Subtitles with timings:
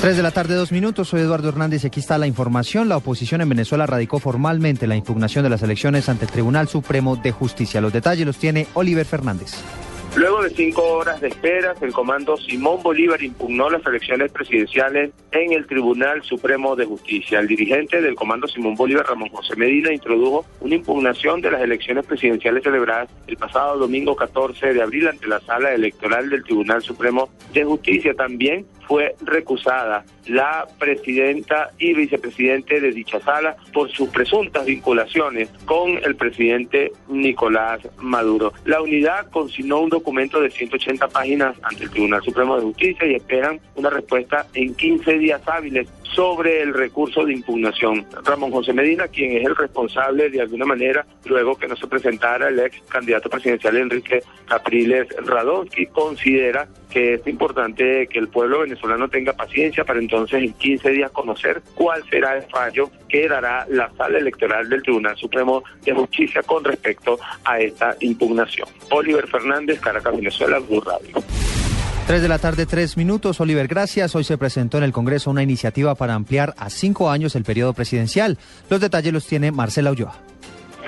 [0.00, 1.08] 3 de la tarde, dos minutos.
[1.08, 2.88] Soy Eduardo Hernández y aquí está la información.
[2.88, 7.16] La oposición en Venezuela radicó formalmente la impugnación de las elecciones ante el Tribunal Supremo
[7.16, 7.80] de Justicia.
[7.80, 9.54] Los detalles los tiene Oliver Fernández.
[10.16, 15.52] Luego de cinco horas de espera, el comando Simón Bolívar impugnó las elecciones presidenciales en
[15.52, 17.38] el Tribunal Supremo de Justicia.
[17.38, 22.06] El dirigente del comando Simón Bolívar, Ramón José Medina, introdujo una impugnación de las elecciones
[22.06, 27.28] presidenciales celebradas el pasado domingo 14 de abril ante la sala electoral del Tribunal Supremo
[27.52, 28.14] de Justicia.
[28.14, 35.98] También fue recusada la presidenta y vicepresidente de dicha sala por sus presuntas vinculaciones con
[36.02, 38.54] el presidente Nicolás Maduro.
[38.64, 40.05] La unidad consignó un documento
[40.40, 45.18] de 180 páginas ante el Tribunal Supremo de Justicia y esperan una respuesta en 15
[45.18, 48.06] días hábiles sobre el recurso de impugnación.
[48.24, 52.48] Ramón José Medina, quien es el responsable de alguna manera, luego que no se presentara
[52.48, 59.10] el ex candidato presidencial Enrique Capriles Radonsky, considera que es importante que el pueblo venezolano
[59.10, 63.92] tenga paciencia para entonces en 15 días conocer cuál será el fallo que dará la
[63.98, 68.68] sala electoral del Tribunal Supremo de Justicia con respecto a esta impugnación.
[68.90, 71.35] Oliver Fernández, Caracas, Venezuela, Blue Radio.
[72.06, 73.40] 3 de la tarde, tres minutos.
[73.40, 74.14] Oliver, gracias.
[74.14, 77.72] Hoy se presentó en el Congreso una iniciativa para ampliar a cinco años el periodo
[77.72, 78.38] presidencial.
[78.70, 80.14] Los detalles los tiene Marcela Ulloa.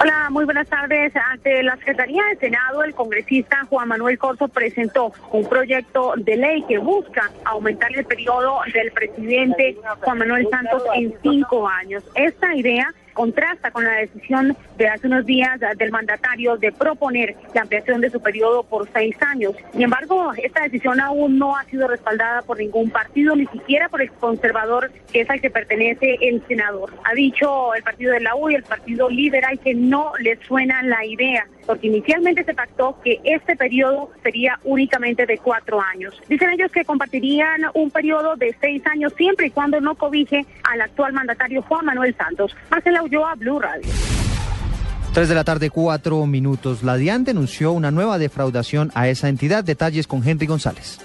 [0.00, 1.12] Hola, muy buenas tardes.
[1.16, 6.64] Ante la Secretaría del Senado, el congresista Juan Manuel Corso presentó un proyecto de ley
[6.68, 12.04] que busca aumentar el periodo del presidente Juan Manuel Santos en cinco años.
[12.14, 17.62] Esta idea contrasta con la decisión de hace unos días del mandatario de proponer la
[17.62, 19.54] ampliación de su periodo por seis años.
[19.72, 24.02] Sin embargo, esta decisión aún no ha sido respaldada por ningún partido, ni siquiera por
[24.02, 26.92] el conservador, que es al que pertenece el senador.
[27.04, 30.82] Ha dicho el partido de la U y el partido liberal que no les suena
[30.82, 36.20] la idea, porque inicialmente se pactó que este periodo sería únicamente de cuatro años.
[36.28, 40.80] Dicen ellos que compartirían un periodo de seis años siempre y cuando no cobije al
[40.80, 42.56] actual mandatario Juan Manuel Santos.
[42.70, 43.90] Marcela Ulloa, Blue Radio.
[45.12, 46.84] 3 de la tarde, cuatro minutos.
[46.84, 49.64] La DIAN denunció una nueva defraudación a esa entidad.
[49.64, 51.00] Detalles con Henry González.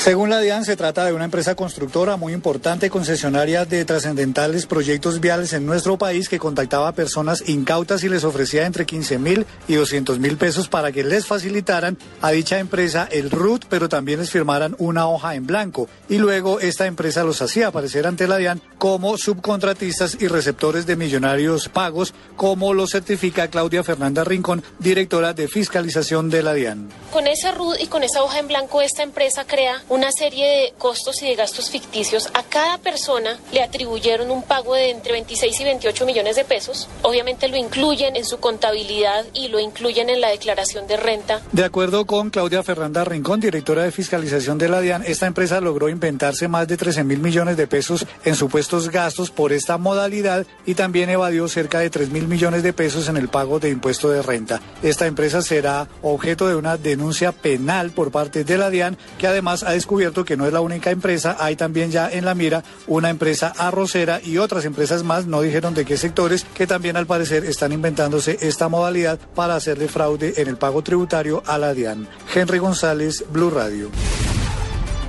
[0.00, 5.20] Según la DIAN, se trata de una empresa constructora muy importante, concesionaria de trascendentales proyectos
[5.20, 9.44] viales en nuestro país que contactaba a personas incautas y les ofrecía entre 15 mil
[9.68, 14.20] y 200 mil pesos para que les facilitaran a dicha empresa el RUT, pero también
[14.20, 15.86] les firmaran una hoja en blanco.
[16.08, 20.96] Y luego esta empresa los hacía aparecer ante la DIAN como subcontratistas y receptores de
[20.96, 26.88] millonarios pagos, como lo certifica Claudia Fernanda Rincón, directora de fiscalización de la DIAN.
[27.12, 30.74] Con ese RUT y con esa hoja en blanco, esta empresa crea una serie de
[30.78, 32.30] costos y de gastos ficticios.
[32.32, 36.88] A cada persona le atribuyeron un pago de entre 26 y 28 millones de pesos.
[37.02, 41.42] Obviamente lo incluyen en su contabilidad y lo incluyen en la declaración de renta.
[41.52, 45.90] De acuerdo con Claudia Fernanda Rincón, directora de fiscalización de la DIAN, esta empresa logró
[45.90, 50.74] inventarse más de 13 mil millones de pesos en supuestos gastos por esta modalidad y
[50.74, 54.22] también evadió cerca de 3 mil millones de pesos en el pago de impuesto de
[54.22, 54.60] renta.
[54.82, 59.62] Esta empresa será objeto de una denuncia penal por parte de la DIAN que además
[59.62, 63.10] ha descubierto que no es la única empresa, hay también ya en la mira una
[63.10, 67.44] empresa arrocera y otras empresas más, no dijeron de qué sectores, que también al parecer
[67.44, 72.08] están inventándose esta modalidad para hacerle fraude en el pago tributario a la DIAN.
[72.32, 73.90] Henry González, Blue Radio.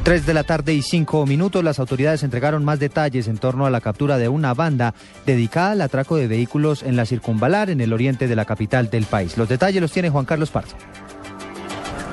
[0.03, 3.69] 3 de la tarde y 5 minutos, las autoridades entregaron más detalles en torno a
[3.69, 4.95] la captura de una banda
[5.28, 9.06] dedicada al atraco de vehículos en la circunvalar en el oriente de la capital del
[9.06, 9.38] país.
[9.38, 10.75] Los detalles los tiene Juan Carlos Parza.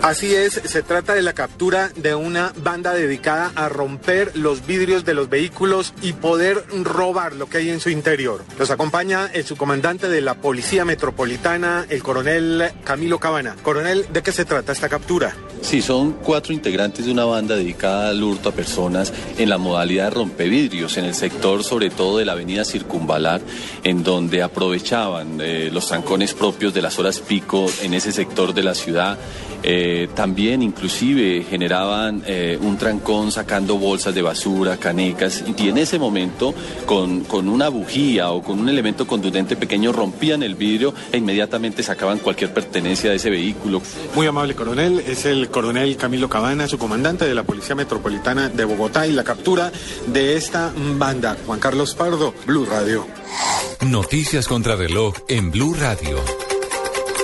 [0.03, 5.05] Así es, se trata de la captura de una banda dedicada a romper los vidrios
[5.05, 8.45] de los vehículos y poder robar lo que hay en su interior.
[8.59, 13.57] Nos acompaña el subcomandante de la Policía Metropolitana, el coronel Camilo Cabana.
[13.63, 15.35] Coronel, ¿de qué se trata esta captura?
[15.61, 20.05] Sí, son cuatro integrantes de una banda dedicada al hurto a personas en la modalidad
[20.05, 23.41] de rompevidrios, en el sector sobre todo de la avenida Circunvalar,
[23.85, 28.63] en donde aprovechaban eh, los trancones propios de las horas pico en ese sector de
[28.63, 29.19] la ciudad.
[29.63, 35.99] Eh, también inclusive generaban eh, un trancón sacando bolsas de basura, canecas, y en ese
[35.99, 36.55] momento
[36.87, 41.83] con, con una bujía o con un elemento contundente pequeño rompían el vidrio e inmediatamente
[41.83, 43.83] sacaban cualquier pertenencia de ese vehículo.
[44.15, 48.51] Muy amable coronel, es el el coronel Camilo Cabana, su comandante de la Policía Metropolitana
[48.51, 49.73] de Bogotá y la captura
[50.07, 51.37] de esta banda.
[51.47, 53.07] Juan Carlos Pardo, Blue Radio.
[53.87, 56.19] Noticias contra reloj en Blue Radio.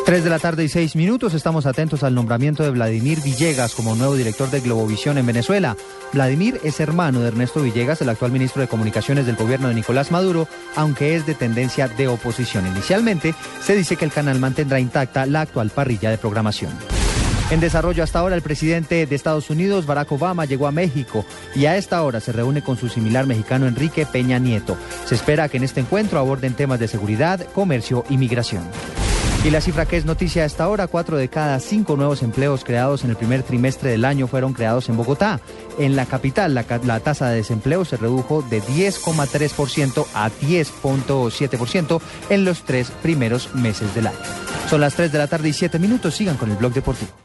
[0.06, 1.35] Tres de la tarde y seis minutos.
[1.35, 5.76] Estamos atentos al nombramiento de Vladimir Villegas como nuevo director de Globovisión en Venezuela.
[6.12, 10.11] Vladimir es hermano de Ernesto Villegas, el actual ministro de Comunicaciones del gobierno de Nicolás
[10.11, 12.67] Maduro, aunque es de tendencia de oposición.
[12.67, 16.73] Inicialmente se dice que el canal mantendrá intacta la actual parrilla de programación.
[17.54, 21.24] En desarrollo hasta ahora, el presidente de Estados Unidos, Barack Obama, llegó a México
[21.54, 24.76] y a esta hora se reúne con su similar mexicano Enrique Peña Nieto.
[25.04, 28.64] Se espera que en este encuentro aborden temas de seguridad, comercio y migración.
[29.44, 33.04] Y la cifra que es noticia hasta ahora, cuatro de cada cinco nuevos empleos creados
[33.04, 35.38] en el primer trimestre del año fueron creados en Bogotá.
[35.78, 42.44] En la capital, la, la tasa de desempleo se redujo de 10,3% a 10,7% en
[42.44, 44.18] los tres primeros meses del año.
[44.68, 46.16] Son las 3 de la tarde y 7 minutos.
[46.16, 47.24] Sigan con el blog deportivo.